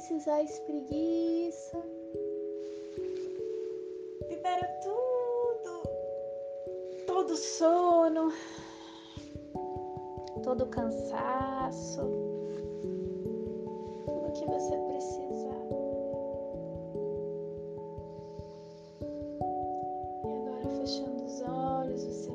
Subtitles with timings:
[0.00, 1.78] precisar espreguiça.
[4.30, 5.82] Libera tudo,
[7.06, 8.32] todo sono,
[10.42, 12.00] todo cansaço,
[14.06, 15.66] tudo que você precisar.
[20.24, 22.29] E agora fechando os olhos, você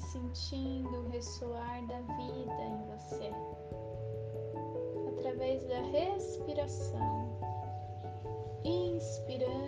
[0.00, 3.30] sentindo o ressoar da vida em você
[5.08, 7.38] através da respiração
[8.64, 9.59] inspirando,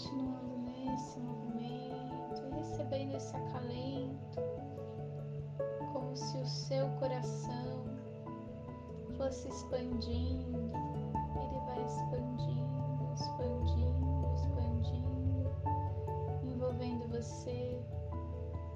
[0.00, 4.40] Continuando nesse movimento, recebendo esse acalento
[5.92, 7.84] como se o seu coração
[9.18, 10.56] fosse expandindo,
[11.36, 15.50] ele vai expandindo, expandindo, expandindo,
[16.44, 17.78] envolvendo você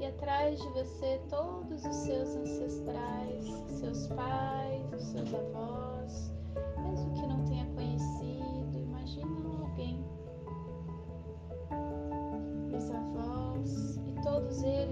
[0.00, 3.46] e atrás de você todos os seus ancestrais,
[3.80, 6.34] seus pais, os seus avós,
[6.82, 7.73] mesmo que não tenha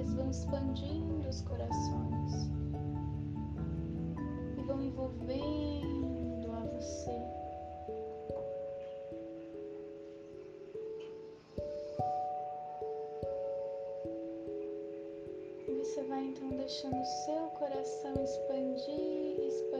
[0.02, 2.50] eles vão expandindo os corações
[4.58, 7.22] e vão envolvendo a você.
[15.78, 19.71] Você vai então deixando o seu coração expandir, expandir,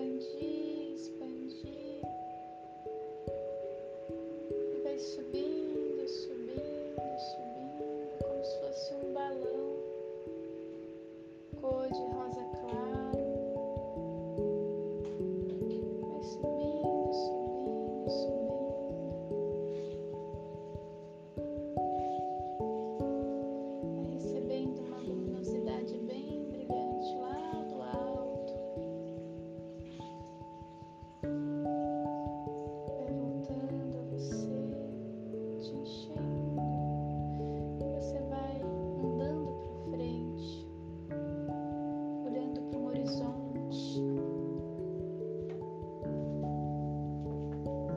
[43.02, 44.00] horizonte,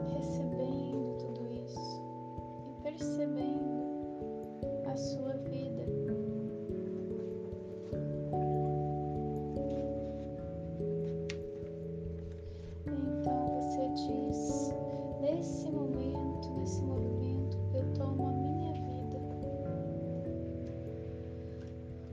[0.08, 2.02] recebendo tudo isso
[2.66, 3.84] e percebendo
[4.86, 5.86] a sua vida.
[12.84, 14.74] Então você diz:
[15.20, 19.20] nesse momento, nesse movimento, eu tomo a minha vida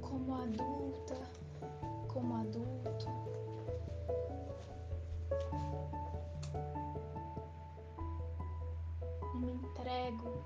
[0.02, 0.73] como adulta
[10.08, 10.43] entrego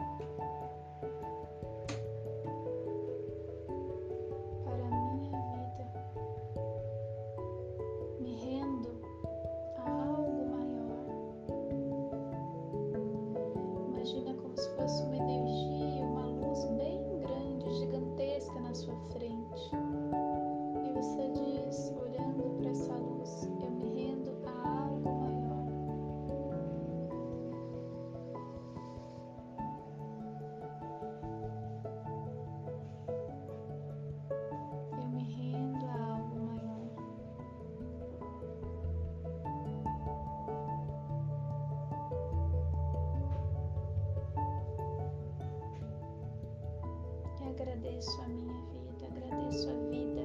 [47.61, 50.21] agradeço a minha vida, agradeço a vida.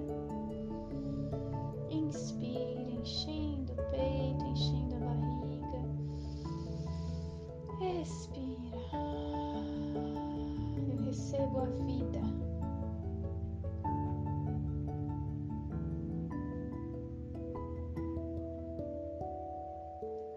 [1.90, 5.82] Inspira, enchendo o peito, enchendo a barriga.
[8.02, 8.76] Expira.
[10.76, 12.20] Eu recebo a vida.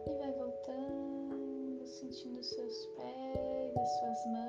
[0.08, 4.45] E vai voltando, sentindo seus pés, as suas mãos.